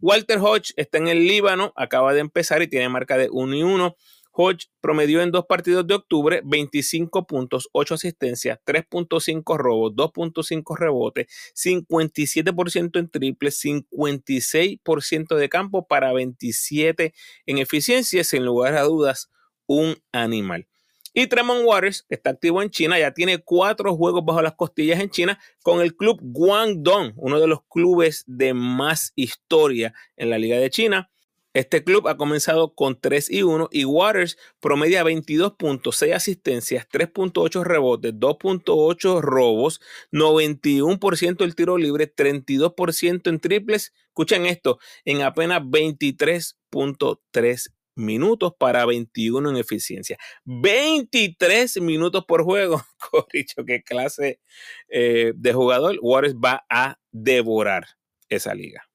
Walter 0.00 0.38
Hodge 0.38 0.72
está 0.76 0.98
en 0.98 1.08
el 1.08 1.26
Líbano, 1.26 1.72
acaba 1.74 2.14
de 2.14 2.20
empezar 2.20 2.62
y 2.62 2.68
tiene 2.68 2.88
marca 2.88 3.16
de 3.16 3.28
1 3.30 3.56
y 3.56 3.62
1. 3.62 3.96
Hodge 4.30 4.68
promedió 4.80 5.20
en 5.20 5.32
dos 5.32 5.46
partidos 5.46 5.84
de 5.88 5.94
octubre 5.94 6.40
25 6.44 7.26
puntos, 7.26 7.68
8 7.72 7.94
asistencias, 7.94 8.60
3.5 8.64 9.56
robos, 9.56 9.94
2.5 9.94 10.78
rebotes, 10.78 11.26
57% 11.56 13.00
en 13.00 13.10
triples, 13.10 13.60
56% 13.60 15.34
de 15.34 15.48
campo 15.48 15.88
para 15.88 16.12
27 16.12 17.12
en 17.46 17.58
eficiencia, 17.58 18.22
sin 18.22 18.44
lugar 18.44 18.76
a 18.76 18.82
dudas, 18.82 19.28
un 19.66 19.96
animal. 20.12 20.68
Y 21.18 21.26
Tremont 21.26 21.64
Waters, 21.64 22.04
que 22.08 22.14
está 22.14 22.30
activo 22.30 22.62
en 22.62 22.70
China, 22.70 22.96
ya 22.96 23.12
tiene 23.12 23.38
cuatro 23.38 23.96
juegos 23.96 24.24
bajo 24.24 24.40
las 24.40 24.54
costillas 24.54 25.00
en 25.00 25.10
China 25.10 25.36
con 25.64 25.80
el 25.80 25.96
club 25.96 26.20
Guangdong, 26.22 27.14
uno 27.16 27.40
de 27.40 27.48
los 27.48 27.64
clubes 27.68 28.22
de 28.28 28.54
más 28.54 29.14
historia 29.16 29.92
en 30.16 30.30
la 30.30 30.38
Liga 30.38 30.58
de 30.58 30.70
China. 30.70 31.10
Este 31.54 31.82
club 31.82 32.06
ha 32.06 32.16
comenzado 32.16 32.76
con 32.76 33.00
3 33.00 33.32
y 33.32 33.42
1 33.42 33.68
y 33.72 33.84
Waters 33.84 34.38
promedia 34.60 35.02
22 35.02 35.54
puntos, 35.54 35.96
6 35.96 36.14
asistencias, 36.14 36.86
3.8 36.88 37.64
rebotes, 37.64 38.14
2.8 38.14 39.20
robos, 39.20 39.80
91% 40.12 41.42
el 41.42 41.56
tiro 41.56 41.78
libre, 41.78 42.14
32% 42.14 43.28
en 43.28 43.40
triples. 43.40 43.92
Escuchen 44.06 44.46
esto, 44.46 44.78
en 45.04 45.22
apenas 45.22 45.62
23.3 45.62 47.72
minutos 47.98 48.52
para 48.58 48.86
21 48.86 49.50
en 49.50 49.56
eficiencia. 49.56 50.18
23 50.44 51.80
minutos 51.80 52.24
por 52.26 52.44
juego. 52.44 52.82
Corricho, 53.10 53.64
qué 53.64 53.82
clase 53.82 54.40
eh, 54.88 55.32
de 55.34 55.52
jugador. 55.52 55.98
Waters 56.00 56.36
va 56.36 56.64
a 56.70 56.98
devorar 57.12 57.84
esa 58.28 58.54
liga. 58.54 58.87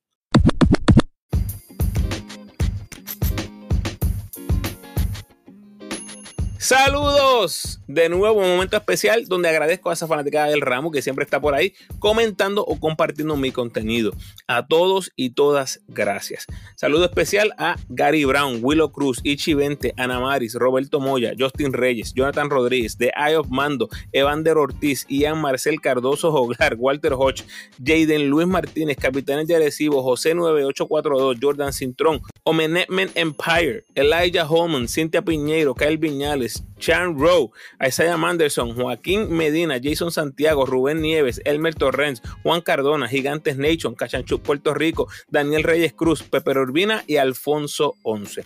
Saludos 6.63 7.81
de 7.87 8.07
nuevo, 8.07 8.39
un 8.39 8.47
momento 8.47 8.77
especial 8.77 9.25
donde 9.27 9.49
agradezco 9.49 9.89
a 9.89 9.93
esa 9.93 10.07
fanática 10.07 10.45
del 10.45 10.61
ramo 10.61 10.91
que 10.91 11.01
siempre 11.01 11.25
está 11.25 11.41
por 11.41 11.55
ahí 11.55 11.73
comentando 11.99 12.63
o 12.63 12.79
compartiendo 12.79 13.35
mi 13.35 13.51
contenido. 13.51 14.13
A 14.47 14.65
todos 14.65 15.11
y 15.17 15.31
todas, 15.31 15.81
gracias. 15.89 16.45
Saludo 16.77 17.03
especial 17.03 17.53
a 17.57 17.75
Gary 17.89 18.23
Brown, 18.23 18.59
Willow 18.61 18.93
Cruz, 18.93 19.19
Ichi 19.23 19.53
Vente, 19.53 19.93
Ana 19.97 20.21
Maris, 20.21 20.55
Roberto 20.55 21.01
Moya, 21.01 21.33
Justin 21.37 21.73
Reyes, 21.73 22.13
Jonathan 22.13 22.49
Rodríguez, 22.49 22.97
The 22.97 23.11
Eye 23.13 23.35
of 23.35 23.49
Mando, 23.49 23.89
Evander 24.13 24.57
Ortiz, 24.57 25.05
Ian 25.09 25.41
Marcel 25.41 25.81
Cardoso 25.81 26.31
Joglar, 26.31 26.75
Walter 26.77 27.11
Hodge, 27.17 27.43
Jaden 27.77 28.29
Luis 28.29 28.47
Martínez, 28.47 28.95
Capitanes 28.95 29.47
de 29.47 29.57
Arecibo, 29.57 30.01
José 30.01 30.33
9842, 30.33 31.37
Jordan 31.41 31.73
Cintrón, 31.73 32.21
Omenetmen 32.45 33.09
Empire, 33.15 33.85
Elijah 33.95 34.45
Holman, 34.45 34.89
Cintia 34.89 35.21
Piñeiro, 35.21 35.73
Kyle 35.73 35.97
Viñales, 35.97 36.63
Chan 36.77 37.17
Rowe, 37.17 37.51
Isaiah 37.79 38.17
Manderson, 38.17 38.75
Joaquín 38.75 39.31
Medina, 39.31 39.79
Jason 39.81 40.11
Santiago, 40.11 40.65
Rubén 40.65 41.01
Nieves, 41.01 41.41
Elmer 41.45 41.73
Torrens, 41.73 42.21
Juan 42.43 42.59
Cardona, 42.59 43.07
Gigantes 43.07 43.55
Nation, 43.55 43.95
Cachanchú, 43.95 44.39
Puerto 44.39 44.73
Rico, 44.73 45.07
Daniel 45.29 45.63
Reyes 45.63 45.93
Cruz, 45.93 46.21
Pepe 46.21 46.51
Urbina 46.51 47.05
y 47.07 47.15
Alfonso 47.15 47.95
Once. 48.03 48.43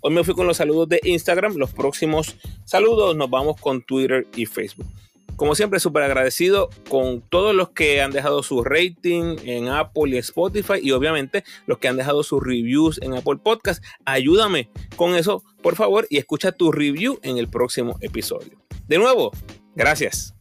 Hoy 0.00 0.12
me 0.12 0.24
fui 0.24 0.34
con 0.34 0.48
los 0.48 0.56
saludos 0.56 0.88
de 0.88 1.00
Instagram. 1.04 1.54
Los 1.54 1.72
próximos 1.72 2.34
saludos 2.64 3.14
nos 3.14 3.30
vamos 3.30 3.60
con 3.60 3.82
Twitter 3.82 4.26
y 4.34 4.46
Facebook. 4.46 4.86
Como 5.36 5.54
siempre, 5.54 5.80
súper 5.80 6.02
agradecido 6.02 6.70
con 6.88 7.20
todos 7.20 7.54
los 7.54 7.68
que 7.70 8.00
han 8.00 8.10
dejado 8.10 8.42
su 8.42 8.64
rating 8.64 9.36
en 9.44 9.68
Apple 9.68 10.14
y 10.14 10.16
Spotify 10.16 10.80
y 10.82 10.92
obviamente 10.92 11.44
los 11.66 11.76
que 11.76 11.88
han 11.88 11.98
dejado 11.98 12.22
sus 12.22 12.42
reviews 12.42 12.98
en 13.02 13.12
Apple 13.12 13.36
Podcast. 13.42 13.84
Ayúdame 14.06 14.70
con 14.96 15.14
eso, 15.14 15.44
por 15.62 15.76
favor, 15.76 16.06
y 16.08 16.16
escucha 16.16 16.52
tu 16.52 16.72
review 16.72 17.20
en 17.22 17.36
el 17.36 17.48
próximo 17.48 17.98
episodio. 18.00 18.58
De 18.88 18.96
nuevo, 18.96 19.30
gracias. 19.74 20.32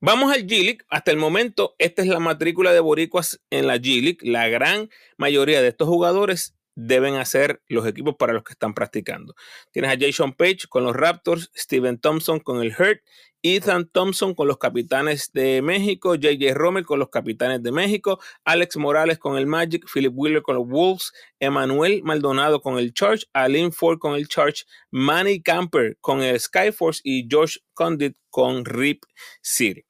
Vamos 0.00 0.32
al 0.32 0.46
G-League. 0.46 0.78
Hasta 0.88 1.10
el 1.12 1.18
momento, 1.18 1.76
esta 1.78 2.02
es 2.02 2.08
la 2.08 2.18
matrícula 2.18 2.72
de 2.72 2.80
boricuas 2.80 3.40
en 3.50 3.66
la 3.66 3.76
G-League. 3.76 4.18
La 4.22 4.48
gran 4.48 4.88
mayoría 5.18 5.62
de 5.62 5.68
estos 5.68 5.86
jugadores 5.86 6.56
deben 6.86 7.16
hacer 7.16 7.62
los 7.68 7.86
equipos 7.86 8.16
para 8.16 8.32
los 8.32 8.42
que 8.42 8.52
están 8.52 8.74
practicando. 8.74 9.34
Tienes 9.70 9.92
a 9.92 9.98
Jason 9.98 10.32
Page 10.32 10.60
con 10.68 10.84
los 10.84 10.96
Raptors, 10.96 11.50
Steven 11.54 11.98
Thompson 11.98 12.40
con 12.40 12.62
el 12.62 12.68
Hurt, 12.68 13.00
Ethan 13.42 13.88
Thompson 13.88 14.34
con 14.34 14.48
los 14.48 14.58
Capitanes 14.58 15.32
de 15.32 15.62
México, 15.62 16.14
JJ 16.14 16.52
Romer 16.54 16.84
con 16.84 16.98
los 16.98 17.08
Capitanes 17.08 17.62
de 17.62 17.72
México, 17.72 18.20
Alex 18.44 18.76
Morales 18.76 19.18
con 19.18 19.38
el 19.38 19.46
Magic, 19.46 19.86
Philip 19.92 20.12
Wheeler 20.14 20.42
con 20.42 20.56
los 20.56 20.66
Wolves, 20.66 21.12
Emanuel 21.38 22.02
Maldonado 22.02 22.60
con 22.60 22.78
el 22.78 22.92
Charge, 22.92 23.26
Alin 23.32 23.72
Ford 23.72 23.98
con 23.98 24.14
el 24.14 24.28
Charge, 24.28 24.64
Manny 24.90 25.42
Camper 25.42 25.96
con 26.00 26.22
el 26.22 26.38
Skyforce 26.38 27.00
y 27.02 27.26
Josh 27.30 27.58
Condit 27.72 28.16
con 28.28 28.64
Rip 28.64 29.04
City. 29.42 29.84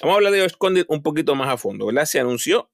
Vamos 0.00 0.14
a 0.14 0.16
hablar 0.16 0.32
de 0.32 0.40
Josh 0.40 0.56
Condit 0.58 0.86
un 0.88 1.02
poquito 1.02 1.34
más 1.34 1.48
a 1.48 1.58
fondo, 1.58 1.86
¿verdad? 1.86 2.06
Se 2.06 2.20
anunció 2.20 2.70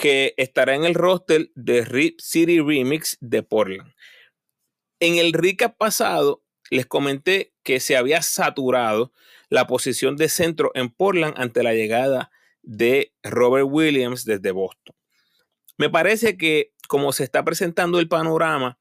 que 0.00 0.32
estará 0.38 0.74
en 0.74 0.84
el 0.84 0.94
roster 0.94 1.50
de 1.54 1.84
Rip 1.84 2.20
City 2.20 2.58
Remix 2.58 3.18
de 3.20 3.42
Portland. 3.42 3.92
En 4.98 5.18
el 5.18 5.34
recap 5.34 5.76
pasado 5.76 6.42
les 6.70 6.86
comenté 6.86 7.52
que 7.62 7.80
se 7.80 7.98
había 7.98 8.22
saturado 8.22 9.12
la 9.50 9.66
posición 9.66 10.16
de 10.16 10.30
centro 10.30 10.70
en 10.74 10.88
Portland 10.88 11.34
ante 11.36 11.62
la 11.62 11.74
llegada 11.74 12.30
de 12.62 13.12
Robert 13.22 13.66
Williams 13.68 14.24
desde 14.24 14.52
Boston. 14.52 14.96
Me 15.76 15.90
parece 15.90 16.38
que 16.38 16.72
como 16.88 17.12
se 17.12 17.24
está 17.24 17.44
presentando 17.44 18.00
el 18.00 18.08
panorama, 18.08 18.78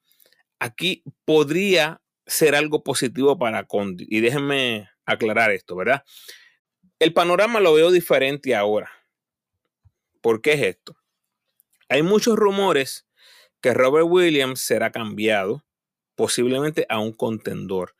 aquí 0.57 1.03
podría 1.25 2.01
ser 2.25 2.55
algo 2.55 2.81
positivo 2.81 3.37
para 3.37 3.65
Condi. 3.65 4.07
Y 4.09 4.21
déjenme 4.21 4.89
aclarar 5.05 5.51
esto, 5.51 5.75
¿verdad? 5.75 6.05
El 6.97 7.11
panorama 7.13 7.59
lo 7.59 7.73
veo 7.73 7.91
diferente 7.91 8.55
ahora. 8.55 8.89
¿Por 10.21 10.41
qué 10.41 10.53
es 10.53 10.61
esto? 10.61 10.98
Hay 11.89 12.03
muchos 12.03 12.35
rumores 12.35 13.07
que 13.61 13.73
Robert 13.73 14.05
Williams 14.07 14.61
será 14.61 14.91
cambiado, 14.91 15.65
posiblemente 16.15 16.85
a 16.89 16.99
un 16.99 17.11
contendor, 17.11 17.95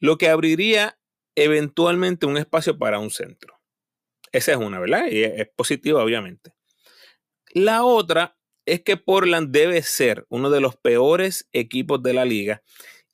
lo 0.00 0.18
que 0.18 0.28
abriría 0.28 0.98
eventualmente 1.34 2.26
un 2.26 2.36
espacio 2.36 2.78
para 2.78 2.98
un 2.98 3.10
centro. 3.10 3.60
Esa 4.32 4.52
es 4.52 4.58
una, 4.58 4.80
¿verdad? 4.80 5.06
Y 5.10 5.22
es 5.22 5.48
positiva, 5.54 6.02
obviamente. 6.02 6.52
La 7.54 7.84
otra 7.84 8.36
es 8.66 8.82
que 8.82 8.96
Portland 8.96 9.50
debe 9.50 9.82
ser 9.82 10.26
uno 10.28 10.50
de 10.50 10.60
los 10.60 10.76
peores 10.76 11.48
equipos 11.52 12.02
de 12.02 12.12
la 12.12 12.24
liga 12.24 12.62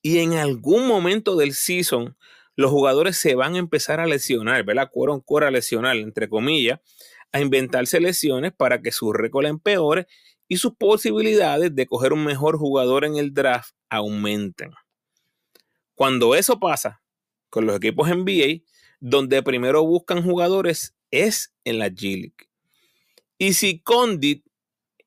y 0.02 0.18
en 0.18 0.34
algún 0.34 0.86
momento 0.86 1.36
del 1.36 1.54
season 1.54 2.16
los 2.56 2.70
jugadores 2.70 3.16
se 3.16 3.34
van 3.34 3.54
a 3.54 3.58
empezar 3.58 4.00
a 4.00 4.06
lesionar, 4.06 4.64
¿verdad? 4.64 4.90
Cuero 4.90 5.14
en 5.14 5.44
a 5.44 5.50
lesionar, 5.50 5.96
entre 5.96 6.28
comillas, 6.28 6.80
a 7.34 7.40
inventarse 7.40 8.00
lesiones 8.00 8.52
para 8.52 8.80
que 8.80 8.92
su 8.92 9.12
récord 9.12 9.46
empeore 9.46 10.06
y 10.46 10.56
sus 10.58 10.76
posibilidades 10.76 11.74
de 11.74 11.84
coger 11.84 12.12
un 12.12 12.24
mejor 12.24 12.58
jugador 12.58 13.04
en 13.04 13.16
el 13.16 13.34
draft 13.34 13.74
aumenten. 13.90 14.70
Cuando 15.96 16.36
eso 16.36 16.60
pasa 16.60 17.02
con 17.50 17.66
los 17.66 17.76
equipos 17.76 18.08
NBA, 18.08 18.62
donde 19.00 19.42
primero 19.42 19.84
buscan 19.84 20.22
jugadores 20.22 20.94
es 21.10 21.52
en 21.64 21.80
la 21.80 21.88
G 21.88 22.14
League. 22.14 22.48
Y 23.36 23.54
si 23.54 23.80
Condit 23.80 24.44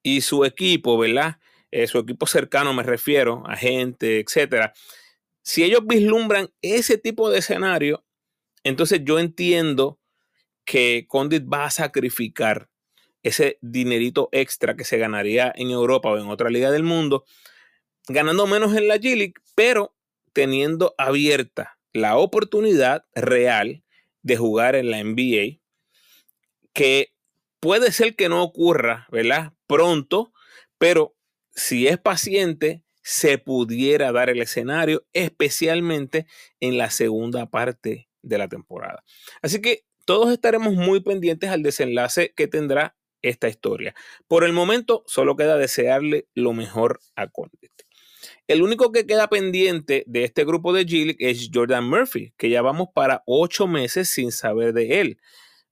y 0.03 0.19
su 0.19 0.43
equipo, 0.43 0.97
¿verdad? 0.97 1.37
Eh, 1.71 1.87
su 1.87 1.97
equipo 1.97 2.27
cercano 2.27 2.73
me 2.73 2.83
refiero, 2.83 3.41
a 3.47 3.55
gente, 3.55 4.19
etcétera. 4.19 4.73
Si 5.43 5.63
ellos 5.63 5.79
vislumbran 5.85 6.49
ese 6.61 6.97
tipo 6.97 7.29
de 7.29 7.39
escenario, 7.39 8.03
entonces 8.65 8.99
yo 9.05 9.17
entiendo 9.17 9.97
que 10.67 11.05
Condit 11.07 11.45
va 11.51 11.65
a 11.65 11.71
sacrificar 11.71 12.69
ese 13.23 13.57
dinerito 13.61 14.27
extra 14.33 14.75
que 14.75 14.83
se 14.83 14.97
ganaría 14.97 15.51
en 15.55 15.71
Europa 15.71 16.09
o 16.09 16.17
en 16.17 16.27
otra 16.27 16.49
liga 16.49 16.69
del 16.71 16.83
mundo, 16.83 17.23
ganando 18.09 18.45
menos 18.47 18.75
en 18.75 18.89
la 18.89 18.97
G-League, 18.97 19.35
pero 19.55 19.95
teniendo 20.33 20.93
abierta 20.97 21.79
la 21.93 22.17
oportunidad 22.17 23.05
real 23.15 23.83
de 24.23 24.35
jugar 24.35 24.75
en 24.75 24.91
la 24.91 25.01
NBA, 25.01 25.61
que 26.73 27.13
puede 27.61 27.93
ser 27.93 28.17
que 28.17 28.27
no 28.27 28.43
ocurra, 28.43 29.07
¿verdad? 29.09 29.53
Pronto, 29.67 30.33
pero 30.77 31.15
si 31.55 31.87
es 31.87 31.97
paciente, 31.97 32.83
se 33.01 33.37
pudiera 33.37 34.11
dar 34.11 34.29
el 34.29 34.41
escenario, 34.41 35.05
especialmente 35.13 36.27
en 36.59 36.77
la 36.77 36.91
segunda 36.91 37.49
parte 37.49 38.09
de 38.21 38.37
la 38.37 38.49
temporada. 38.49 39.05
Así 39.41 39.61
que 39.61 39.85
todos 40.07 40.31
estaremos 40.31 40.73
muy 40.73 41.01
pendientes 41.01 41.49
al 41.49 41.61
desenlace 41.61 42.33
que 42.33 42.47
tendrá 42.47 42.95
esta 43.21 43.49
historia. 43.49 43.93
Por 44.29 44.45
el 44.45 44.53
momento, 44.53 45.03
solo 45.05 45.35
queda 45.35 45.57
desearle 45.57 46.29
lo 46.33 46.53
mejor 46.53 47.01
a 47.17 47.27
Condit. 47.27 47.73
El 48.47 48.61
único 48.61 48.93
que 48.93 49.05
queda 49.05 49.27
pendiente 49.27 50.05
de 50.07 50.23
este 50.23 50.45
grupo 50.45 50.71
de 50.71 50.85
G 50.85 51.17
es 51.19 51.49
Jordan 51.53 51.89
Murphy, 51.89 52.33
que 52.37 52.49
ya 52.49 52.61
vamos 52.61 52.87
para 52.95 53.23
ocho 53.25 53.67
meses 53.67 54.07
sin 54.07 54.31
saber 54.31 54.73
de 54.73 55.01
él. 55.01 55.19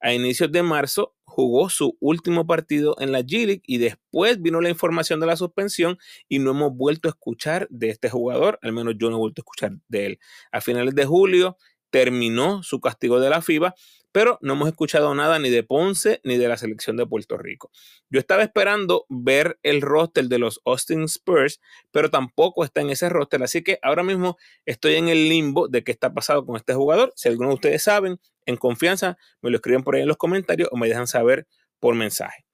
a 0.01 0.13
inicios 0.13 0.51
de 0.51 0.61
marzo 0.61 1.15
jugó 1.23 1.69
su 1.69 1.97
último 2.01 2.45
partido 2.45 2.95
en 2.99 3.13
la 3.13 3.21
G 3.21 3.45
League 3.45 3.63
y 3.65 3.77
después 3.77 4.41
vino 4.41 4.59
la 4.59 4.69
información 4.69 5.21
de 5.21 5.27
la 5.27 5.37
suspensión 5.37 5.97
y 6.27 6.39
no 6.39 6.51
hemos 6.51 6.75
vuelto 6.75 7.07
a 7.07 7.11
escuchar 7.11 7.67
de 7.71 7.89
este 7.89 8.09
jugador, 8.09 8.59
al 8.61 8.73
menos 8.73 8.95
yo 8.99 9.09
no 9.09 9.15
he 9.15 9.19
vuelto 9.19 9.39
a 9.39 9.43
escuchar 9.43 9.71
de 9.87 10.05
él. 10.05 10.19
A 10.51 10.59
finales 10.59 10.93
de 10.93 11.05
julio 11.05 11.57
terminó 11.89 12.61
su 12.61 12.81
castigo 12.81 13.21
de 13.21 13.29
la 13.29 13.41
FIBA, 13.41 13.73
pero 14.15 14.39
no 14.41 14.53
hemos 14.53 14.69
escuchado 14.69 15.13
nada 15.13 15.39
ni 15.39 15.49
de 15.49 15.61
Ponce 15.63 16.21
ni 16.23 16.37
de 16.37 16.47
la 16.47 16.55
selección 16.55 16.95
de 16.95 17.05
Puerto 17.05 17.37
Rico. 17.37 17.69
Yo 18.09 18.17
estaba 18.17 18.43
esperando 18.43 19.05
ver 19.09 19.59
el 19.61 19.81
roster 19.81 20.29
de 20.29 20.39
los 20.39 20.61
Austin 20.63 21.03
Spurs, 21.03 21.59
pero 21.91 22.09
tampoco 22.09 22.63
está 22.63 22.79
en 22.79 22.91
ese 22.91 23.09
roster, 23.09 23.43
así 23.43 23.61
que 23.61 23.77
ahora 23.81 24.03
mismo 24.03 24.37
estoy 24.65 24.95
en 24.95 25.09
el 25.09 25.27
limbo 25.27 25.67
de 25.67 25.83
qué 25.83 25.91
está 25.91 26.13
pasando 26.13 26.45
con 26.45 26.55
este 26.55 26.73
jugador. 26.73 27.11
Si 27.17 27.27
alguno 27.27 27.49
de 27.49 27.55
ustedes 27.55 27.83
saben, 27.83 28.17
en 28.45 28.55
confianza, 28.55 29.17
me 29.41 29.49
lo 29.49 29.57
escriben 29.57 29.83
por 29.83 29.95
ahí 29.95 30.03
en 30.03 30.07
los 30.07 30.15
comentarios 30.15 30.69
o 30.71 30.77
me 30.77 30.87
dejan 30.87 31.07
saber 31.07 31.45
por 31.81 31.93
mensaje. 31.95 32.44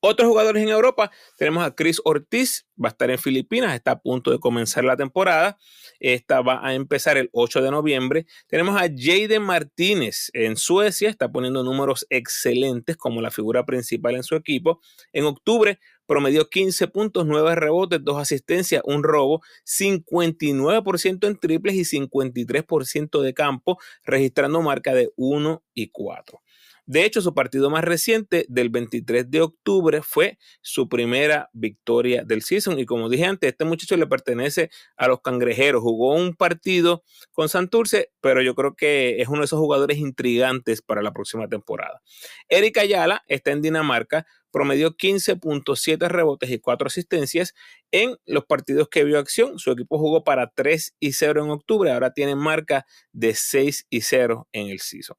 Otros 0.00 0.28
jugadores 0.28 0.62
en 0.62 0.68
Europa, 0.68 1.10
tenemos 1.36 1.64
a 1.64 1.74
Chris 1.74 2.00
Ortiz, 2.04 2.68
va 2.80 2.88
a 2.88 2.92
estar 2.92 3.10
en 3.10 3.18
Filipinas, 3.18 3.74
está 3.74 3.90
a 3.92 4.00
punto 4.00 4.30
de 4.30 4.38
comenzar 4.38 4.84
la 4.84 4.96
temporada. 4.96 5.58
Esta 5.98 6.40
va 6.40 6.64
a 6.64 6.74
empezar 6.74 7.16
el 7.16 7.30
8 7.32 7.62
de 7.62 7.72
noviembre. 7.72 8.26
Tenemos 8.46 8.80
a 8.80 8.86
Jaden 8.96 9.42
Martínez 9.42 10.30
en 10.34 10.56
Suecia, 10.56 11.10
está 11.10 11.32
poniendo 11.32 11.64
números 11.64 12.06
excelentes 12.10 12.96
como 12.96 13.20
la 13.20 13.32
figura 13.32 13.66
principal 13.66 14.14
en 14.14 14.22
su 14.22 14.36
equipo. 14.36 14.80
En 15.12 15.24
octubre 15.24 15.80
promedió 16.06 16.48
15 16.48 16.86
puntos, 16.86 17.26
9 17.26 17.56
rebotes, 17.56 17.98
2 18.00 18.18
asistencias, 18.22 18.82
un 18.84 19.02
robo, 19.02 19.42
59% 19.66 21.26
en 21.26 21.38
triples 21.40 21.74
y 21.74 21.84
53% 21.84 23.20
de 23.20 23.34
campo, 23.34 23.78
registrando 24.04 24.62
marca 24.62 24.94
de 24.94 25.10
1 25.16 25.64
y 25.74 25.88
4. 25.88 26.40
De 26.88 27.04
hecho, 27.04 27.20
su 27.20 27.34
partido 27.34 27.68
más 27.68 27.84
reciente 27.84 28.46
del 28.48 28.70
23 28.70 29.30
de 29.30 29.42
octubre 29.42 30.00
fue 30.00 30.38
su 30.62 30.88
primera 30.88 31.50
victoria 31.52 32.24
del 32.24 32.40
season. 32.40 32.78
Y 32.78 32.86
como 32.86 33.10
dije 33.10 33.26
antes, 33.26 33.50
este 33.50 33.66
muchacho 33.66 33.94
le 33.98 34.06
pertenece 34.06 34.70
a 34.96 35.06
los 35.06 35.20
cangrejeros. 35.20 35.82
Jugó 35.82 36.14
un 36.14 36.34
partido 36.34 37.04
con 37.32 37.50
Santurce, 37.50 38.10
pero 38.22 38.40
yo 38.40 38.54
creo 38.54 38.74
que 38.74 39.20
es 39.20 39.28
uno 39.28 39.40
de 39.40 39.44
esos 39.44 39.58
jugadores 39.58 39.98
intrigantes 39.98 40.80
para 40.80 41.02
la 41.02 41.12
próxima 41.12 41.46
temporada. 41.46 42.00
Eric 42.48 42.78
Ayala 42.78 43.22
está 43.26 43.50
en 43.50 43.60
Dinamarca, 43.60 44.26
promedió 44.50 44.96
15.7 44.96 46.08
rebotes 46.08 46.48
y 46.48 46.58
4 46.58 46.86
asistencias 46.86 47.52
en 47.90 48.16
los 48.24 48.46
partidos 48.46 48.88
que 48.88 49.04
vio 49.04 49.18
acción. 49.18 49.58
Su 49.58 49.72
equipo 49.72 49.98
jugó 49.98 50.24
para 50.24 50.52
3 50.54 50.96
y 51.00 51.12
0 51.12 51.44
en 51.44 51.50
octubre, 51.50 51.92
ahora 51.92 52.14
tiene 52.14 52.34
marca 52.34 52.86
de 53.12 53.34
6 53.34 53.88
y 53.90 54.00
0 54.00 54.48
en 54.52 54.68
el 54.68 54.80
season. 54.80 55.18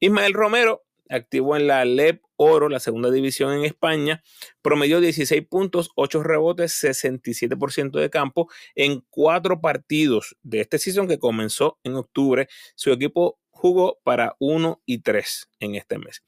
Ismael 0.00 0.32
Romero 0.32 0.86
activo 1.08 1.56
en 1.56 1.66
la 1.66 1.84
LEP 1.84 2.22
Oro, 2.36 2.68
la 2.68 2.80
segunda 2.80 3.10
división 3.10 3.52
en 3.52 3.64
España, 3.64 4.22
promedió 4.62 5.00
16 5.00 5.46
puntos, 5.46 5.90
8 5.94 6.22
rebotes, 6.22 6.72
67% 6.82 8.00
de 8.00 8.10
campo 8.10 8.48
en 8.74 9.04
cuatro 9.10 9.60
partidos 9.60 10.36
de 10.42 10.60
este 10.60 10.78
season 10.78 11.06
que 11.06 11.18
comenzó 11.18 11.78
en 11.84 11.94
octubre. 11.94 12.48
Su 12.74 12.90
equipo 12.90 13.38
jugó 13.50 14.00
para 14.02 14.34
1 14.40 14.82
y 14.86 14.98
3 14.98 15.50
en 15.60 15.76
este 15.76 15.98
mes. 15.98 16.22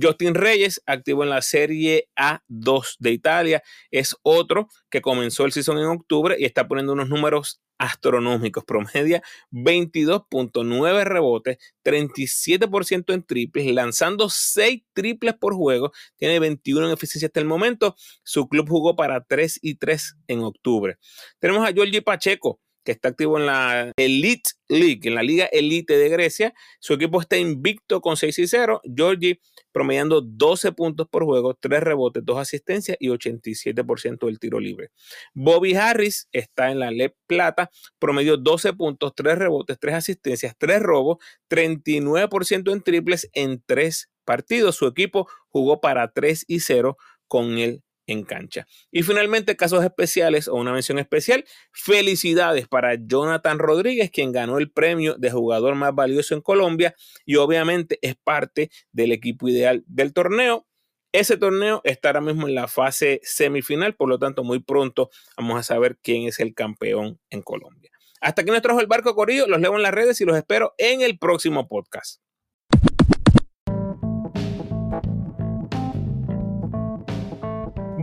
Justin 0.00 0.34
Reyes, 0.34 0.82
activo 0.86 1.22
en 1.22 1.30
la 1.30 1.42
Serie 1.42 2.08
A2 2.16 2.96
de 2.98 3.12
Italia, 3.12 3.62
es 3.90 4.16
otro 4.22 4.68
que 4.90 5.00
comenzó 5.00 5.44
el 5.44 5.52
season 5.52 5.78
en 5.78 5.86
octubre 5.86 6.36
y 6.38 6.44
está 6.44 6.66
poniendo 6.68 6.92
unos 6.92 7.08
números 7.08 7.60
astronómicos. 7.78 8.64
Promedia 8.64 9.22
22.9 9.52 11.04
rebotes, 11.04 11.58
37% 11.84 13.14
en 13.14 13.22
triples, 13.22 13.72
lanzando 13.72 14.28
6 14.28 14.82
triples 14.92 15.34
por 15.34 15.54
juego. 15.54 15.92
Tiene 16.16 16.38
21 16.38 16.86
en 16.86 16.92
eficiencia 16.92 17.26
hasta 17.26 17.40
el 17.40 17.46
momento. 17.46 17.96
Su 18.22 18.48
club 18.48 18.68
jugó 18.68 18.96
para 18.96 19.22
3 19.24 19.58
y 19.62 19.76
3 19.76 20.16
en 20.28 20.40
octubre. 20.40 20.98
Tenemos 21.38 21.66
a 21.66 21.72
Giorgi 21.72 22.00
Pacheco 22.00 22.60
que 22.86 22.92
está 22.92 23.08
activo 23.08 23.36
en 23.36 23.46
la 23.46 23.92
Elite 23.96 24.50
League, 24.68 25.00
en 25.02 25.16
la 25.16 25.22
Liga 25.24 25.46
Elite 25.46 25.98
de 25.98 26.08
Grecia. 26.08 26.54
Su 26.78 26.94
equipo 26.94 27.20
está 27.20 27.36
invicto 27.36 28.00
con 28.00 28.16
6 28.16 28.38
y 28.38 28.46
0. 28.46 28.80
Georgie 28.96 29.40
promediando 29.72 30.20
12 30.22 30.72
puntos 30.72 31.08
por 31.08 31.24
juego, 31.24 31.54
3 31.54 31.82
rebotes, 31.82 32.24
2 32.24 32.38
asistencias 32.38 32.96
y 33.00 33.08
87% 33.08 34.26
del 34.26 34.38
tiro 34.38 34.60
libre. 34.60 34.90
Bobby 35.34 35.74
Harris 35.74 36.28
está 36.30 36.70
en 36.70 36.78
la 36.78 36.92
LEP 36.92 37.16
Plata, 37.26 37.70
promedió 37.98 38.36
12 38.36 38.72
puntos, 38.74 39.12
3 39.16 39.36
rebotes, 39.36 39.78
3 39.80 39.96
asistencias, 39.96 40.54
3 40.56 40.80
robos, 40.80 41.18
39% 41.50 42.72
en 42.72 42.82
triples 42.82 43.28
en 43.32 43.62
3 43.66 44.10
partidos. 44.24 44.76
Su 44.76 44.86
equipo 44.86 45.28
jugó 45.48 45.80
para 45.80 46.12
3 46.12 46.44
y 46.46 46.60
0 46.60 46.96
con 47.26 47.58
el 47.58 47.82
en 48.06 48.24
cancha. 48.24 48.66
Y 48.90 49.02
finalmente, 49.02 49.56
casos 49.56 49.84
especiales 49.84 50.48
o 50.48 50.54
una 50.54 50.72
mención 50.72 50.98
especial, 50.98 51.44
felicidades 51.72 52.68
para 52.68 52.94
Jonathan 52.94 53.58
Rodríguez, 53.58 54.10
quien 54.10 54.32
ganó 54.32 54.58
el 54.58 54.70
premio 54.70 55.14
de 55.14 55.30
jugador 55.30 55.74
más 55.74 55.94
valioso 55.94 56.34
en 56.34 56.40
Colombia 56.40 56.94
y 57.24 57.36
obviamente 57.36 57.98
es 58.02 58.16
parte 58.16 58.70
del 58.92 59.12
equipo 59.12 59.48
ideal 59.48 59.84
del 59.86 60.12
torneo. 60.12 60.66
Ese 61.12 61.36
torneo 61.36 61.80
está 61.84 62.10
ahora 62.10 62.20
mismo 62.20 62.46
en 62.46 62.54
la 62.54 62.68
fase 62.68 63.20
semifinal, 63.22 63.94
por 63.94 64.08
lo 64.08 64.18
tanto 64.18 64.44
muy 64.44 64.60
pronto 64.60 65.10
vamos 65.36 65.58
a 65.58 65.62
saber 65.62 65.98
quién 66.02 66.24
es 66.24 66.40
el 66.40 66.54
campeón 66.54 67.18
en 67.30 67.42
Colombia. 67.42 67.90
Hasta 68.20 68.42
aquí 68.42 68.50
nos 68.50 68.62
trajo 68.62 68.80
el 68.80 68.86
barco 68.86 69.14
Corillo, 69.14 69.46
los 69.46 69.60
leo 69.60 69.76
en 69.76 69.82
las 69.82 69.92
redes 69.92 70.20
y 70.20 70.24
los 70.24 70.36
espero 70.36 70.74
en 70.78 71.00
el 71.02 71.18
próximo 71.18 71.68
podcast. 71.68 72.20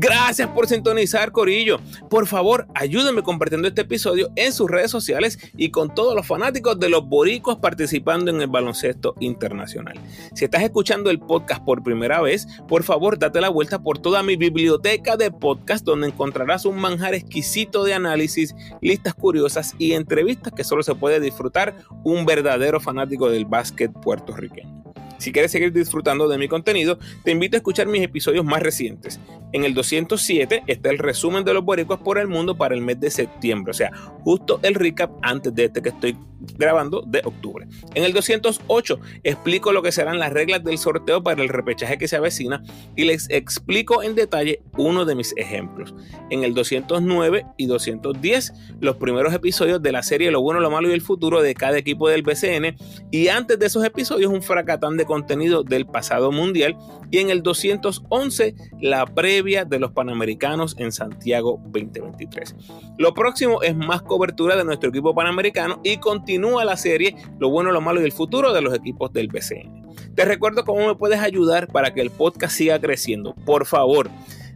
Gracias 0.03 0.49
por 0.49 0.67
sintonizar, 0.67 1.31
Corillo. 1.31 1.79
Por 2.09 2.27
favor, 2.27 2.67
ayúdenme 2.75 3.23
compartiendo 3.23 3.69
este 3.69 3.83
episodio 3.83 4.33
en 4.35 4.51
sus 4.51 4.69
redes 4.69 4.91
sociales 4.91 5.39
y 5.55 5.71
con 5.71 5.95
todos 5.95 6.13
los 6.13 6.27
fanáticos 6.27 6.77
de 6.77 6.89
los 6.89 7.07
boricos 7.07 7.55
participando 7.59 8.29
en 8.29 8.41
el 8.41 8.47
baloncesto 8.47 9.15
internacional. 9.21 9.97
Si 10.35 10.43
estás 10.43 10.63
escuchando 10.63 11.09
el 11.09 11.21
podcast 11.21 11.63
por 11.63 11.83
primera 11.83 12.19
vez, 12.19 12.47
por 12.67 12.83
favor, 12.83 13.17
date 13.17 13.39
la 13.39 13.47
vuelta 13.47 13.81
por 13.81 13.97
toda 13.97 14.23
mi 14.23 14.35
biblioteca 14.35 15.15
de 15.15 15.31
podcast 15.31 15.85
donde 15.85 16.07
encontrarás 16.07 16.65
un 16.65 16.81
manjar 16.81 17.13
exquisito 17.13 17.85
de 17.85 17.93
análisis, 17.93 18.53
listas 18.81 19.13
curiosas 19.13 19.73
y 19.79 19.93
entrevistas 19.93 20.51
que 20.51 20.65
solo 20.65 20.83
se 20.83 20.95
puede 20.95 21.21
disfrutar 21.21 21.77
un 22.03 22.25
verdadero 22.25 22.81
fanático 22.81 23.29
del 23.29 23.45
básquet 23.45 23.89
puertorriqueño. 23.93 24.92
Si 25.23 25.31
quieres 25.31 25.51
seguir 25.51 25.71
disfrutando 25.71 26.27
de 26.27 26.38
mi 26.38 26.49
contenido, 26.49 26.99
te 27.23 27.31
invito 27.31 27.55
a 27.55 27.59
escuchar 27.59 27.88
mis 27.88 28.03
episodios 28.03 28.43
más 28.43 28.62
recientes. 28.62 29.21
En 29.53 29.63
el 29.63 29.73
207 29.73 30.63
está 30.67 30.89
el 30.89 30.97
resumen 30.97 31.45
de 31.45 31.53
los 31.53 31.63
boricuas 31.63 31.99
por 31.99 32.17
el 32.17 32.27
mundo 32.27 32.57
para 32.57 32.75
el 32.75 32.81
mes 32.81 32.99
de 32.99 33.09
septiembre, 33.09 33.71
o 33.71 33.73
sea, 33.73 33.89
justo 34.25 34.59
el 34.63 34.75
recap 34.75 35.12
antes 35.21 35.55
de 35.55 35.63
este 35.63 35.81
que 35.81 35.89
estoy 35.89 36.17
grabando 36.57 37.03
de 37.07 37.21
octubre. 37.23 37.67
En 37.93 38.03
el 38.03 38.13
208 38.13 38.99
explico 39.23 39.71
lo 39.71 39.81
que 39.81 39.91
serán 39.91 40.19
las 40.19 40.33
reglas 40.33 40.63
del 40.63 40.77
sorteo 40.77 41.23
para 41.23 41.41
el 41.41 41.49
repechaje 41.49 41.97
que 41.97 42.07
se 42.07 42.17
avecina 42.17 42.63
y 42.95 43.05
les 43.05 43.29
explico 43.29 44.03
en 44.03 44.15
detalle 44.15 44.62
uno 44.77 45.05
de 45.05 45.15
mis 45.15 45.33
ejemplos. 45.38 45.95
En 46.29 46.43
el 46.43 46.53
209 46.53 47.45
y 47.57 47.65
210 47.65 48.53
los 48.81 48.97
primeros 48.97 49.33
episodios 49.33 49.81
de 49.81 49.91
la 49.91 50.03
serie 50.03 50.31
Lo 50.31 50.41
bueno, 50.41 50.59
lo 50.59 50.71
malo 50.71 50.89
y 50.89 50.93
el 50.93 51.01
futuro 51.01 51.41
de 51.41 51.53
cada 51.53 51.77
equipo 51.77 52.09
del 52.09 52.23
BCN 52.23 52.75
y 53.12 53.27
antes 53.29 53.57
de 53.59 53.65
esos 53.65 53.86
episodios 53.86 54.31
un 54.31 54.41
fracatán 54.41 54.97
de 54.97 55.05
contenido 55.13 55.62
del 55.62 55.86
pasado 55.86 56.32
mundial 56.32 56.76
y 57.12 57.19
en 57.19 57.30
el 57.30 57.43
211 57.43 58.56
la 58.82 59.06
previa 59.06 59.63
de 59.63 59.78
los 59.78 59.91
Panamericanos 59.91 60.76
en 60.80 60.91
Santiago 60.91 61.62
2023. 61.65 62.56
Lo 62.97 63.13
próximo 63.13 63.62
es 63.62 63.76
más 63.76 64.02
cobertura 64.02 64.56
de 64.56 64.65
nuestro 64.65 64.89
equipo 64.89 65.13
panamericano 65.13 65.80
y 65.84 65.97
continúa 65.97 66.65
la 66.65 66.78
serie 66.78 67.15
Lo 67.38 67.52
bueno, 67.52 67.71
lo 67.71 67.80
malo 67.80 68.02
y 68.02 68.06
el 68.06 68.12
futuro 68.12 68.54
de 68.54 68.62
los 68.62 68.73
equipos 68.73 69.13
del 69.13 69.28
BCN. 69.28 69.84
Te 70.15 70.26
recuerdo 70.26 70.65
cómo 70.65 70.88
me 70.88 70.95
puedes 70.95 71.19
ayudar 71.19 71.67
para 71.67 71.93
que 71.93 72.02
el 72.02 72.10
podcast 72.10 72.56
siga 72.56 72.80
creciendo. 72.80 73.36
Por 73.45 73.67
favor, 73.67 74.10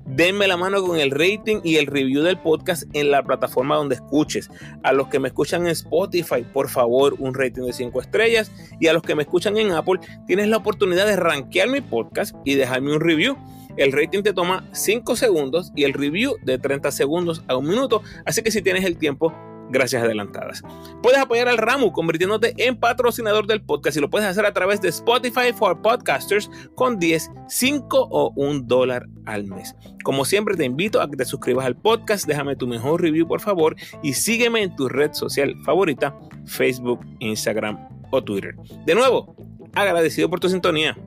denme 0.08 0.48
la 0.48 0.58
mano 0.58 0.82
con 0.82 1.00
el 1.00 1.12
rating 1.12 1.60
y 1.64 1.76
el 1.76 1.88
review 1.88 2.24
del 2.24 2.40
podcast 2.40 2.84
en 2.94 3.12
la 3.12 3.24
plataforma 3.24 3.76
donde 3.76 3.96
escuches. 3.96 4.50
A 4.84 4.94
los 4.94 5.08
que 5.08 5.20
me 5.20 5.28
escuchan 5.28 5.64
en 5.64 5.68
Spotify, 5.70 6.46
por 6.54 6.70
favor, 6.70 7.16
un 7.20 7.34
rating 7.34 7.64
de 7.64 7.74
5 7.74 8.02
estrellas. 8.02 8.52
Y 8.80 8.88
a 8.88 8.94
los 8.94 9.04
que 9.04 9.16
me 9.16 9.24
escuchan 9.24 9.58
en 9.58 9.72
Apple, 9.72 10.00
tienes 10.26 10.48
la 10.48 10.58
oportunidad 10.58 11.06
de 11.06 11.16
rankear 11.16 11.70
mi 11.70 11.82
podcast 11.82 12.36
y 12.46 12.56
dejarme 12.56 12.94
un 12.94 13.02
review. 13.02 13.38
El 13.76 13.92
rating 13.92 14.24
te 14.24 14.34
toma 14.34 14.68
5 14.72 15.16
segundos 15.16 15.72
y 15.76 15.84
el 15.84 15.94
review 15.94 16.36
de 16.44 16.58
30 16.58 16.92
segundos 16.92 17.44
a 17.48 17.56
un 17.56 17.68
minuto. 17.68 18.02
Así 18.26 18.42
que 18.42 18.52
si 18.52 18.62
tienes 18.62 18.86
el 18.86 18.98
tiempo, 18.98 19.34
gracias 19.70 20.04
adelantadas. 20.04 20.64
Puedes 21.02 21.20
apoyar 21.20 21.48
al 21.48 21.58
Ramu 21.58 21.92
convirtiéndote 21.92 22.54
en 22.58 22.78
patrocinador 22.78 23.48
del 23.48 23.62
podcast 23.62 23.98
y 23.98 24.02
lo 24.02 24.10
puedes 24.10 24.28
hacer 24.28 24.46
a 24.46 24.54
través 24.54 24.82
de 24.82 24.90
Spotify 24.90 25.54
for 25.54 25.82
Podcasters 25.82 26.50
con 26.76 27.00
10, 27.00 27.32
5 27.48 28.08
o 28.10 28.34
1 28.36 28.62
dólar 28.66 29.08
al 29.26 29.46
mes. 29.46 29.76
Como 30.04 30.26
siempre 30.26 30.56
te 30.56 30.66
invito 30.66 31.02
a 31.02 31.10
que 31.10 31.18
te 31.18 31.26
suscribas 31.26 31.66
al 31.66 31.76
podcast, 31.76 32.28
déjame 32.28 32.56
tu 32.56 32.68
mejor 32.68 33.02
review 33.02 33.28
por 33.28 33.42
favor 33.42 33.76
y 34.04 34.14
sígueme 34.14 34.64
en 34.64 34.76
tu 34.76 34.88
red 34.90 35.14
social 35.14 35.56
favorita, 35.64 36.18
Facebook, 36.46 37.00
Instagram 37.20 37.78
o 38.12 38.24
Twitter. 38.24 38.56
De 38.86 38.96
nuevo, 38.96 39.36
Agradecido 39.78 40.28
por 40.28 40.40
tu 40.40 40.50
sintonía. 40.50 40.98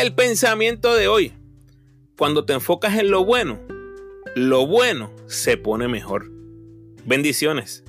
el 0.00 0.14
pensamiento 0.14 0.94
de 0.94 1.08
hoy. 1.08 1.32
Cuando 2.16 2.46
te 2.46 2.54
enfocas 2.54 2.98
en 2.98 3.10
lo 3.10 3.22
bueno, 3.24 3.60
lo 4.34 4.66
bueno 4.66 5.10
se 5.26 5.58
pone 5.58 5.88
mejor. 5.88 6.30
Bendiciones. 7.04 7.84